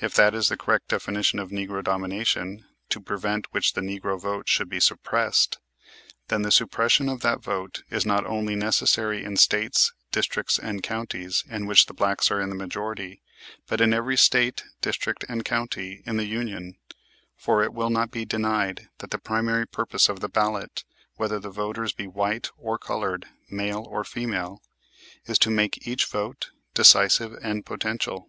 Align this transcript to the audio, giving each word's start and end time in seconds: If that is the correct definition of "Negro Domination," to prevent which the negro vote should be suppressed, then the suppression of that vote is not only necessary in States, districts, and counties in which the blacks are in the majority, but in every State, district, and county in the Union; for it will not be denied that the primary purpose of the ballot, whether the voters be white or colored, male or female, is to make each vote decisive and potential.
If 0.00 0.14
that 0.14 0.32
is 0.32 0.48
the 0.48 0.56
correct 0.56 0.86
definition 0.86 1.40
of 1.40 1.50
"Negro 1.50 1.82
Domination," 1.82 2.64
to 2.88 3.00
prevent 3.00 3.52
which 3.52 3.72
the 3.72 3.80
negro 3.80 4.16
vote 4.16 4.48
should 4.48 4.68
be 4.68 4.78
suppressed, 4.78 5.58
then 6.28 6.42
the 6.42 6.52
suppression 6.52 7.08
of 7.08 7.22
that 7.22 7.42
vote 7.42 7.82
is 7.90 8.06
not 8.06 8.24
only 8.26 8.54
necessary 8.54 9.24
in 9.24 9.36
States, 9.36 9.92
districts, 10.12 10.56
and 10.60 10.84
counties 10.84 11.42
in 11.50 11.66
which 11.66 11.86
the 11.86 11.94
blacks 11.94 12.30
are 12.30 12.40
in 12.40 12.48
the 12.48 12.54
majority, 12.54 13.22
but 13.66 13.80
in 13.80 13.92
every 13.92 14.16
State, 14.16 14.62
district, 14.82 15.24
and 15.28 15.44
county 15.44 16.00
in 16.06 16.16
the 16.16 16.26
Union; 16.26 16.76
for 17.36 17.64
it 17.64 17.74
will 17.74 17.90
not 17.90 18.12
be 18.12 18.24
denied 18.24 18.88
that 18.98 19.10
the 19.10 19.18
primary 19.18 19.66
purpose 19.66 20.08
of 20.08 20.20
the 20.20 20.28
ballot, 20.28 20.84
whether 21.16 21.40
the 21.40 21.50
voters 21.50 21.92
be 21.92 22.06
white 22.06 22.52
or 22.56 22.78
colored, 22.78 23.26
male 23.50 23.84
or 23.90 24.04
female, 24.04 24.62
is 25.24 25.40
to 25.40 25.50
make 25.50 25.88
each 25.88 26.04
vote 26.04 26.52
decisive 26.72 27.32
and 27.42 27.66
potential. 27.66 28.28